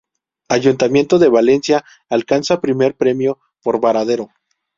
[0.49, 4.29] Ayuntamiento de Valencia" alcanza "Primer premio" por "Varadero".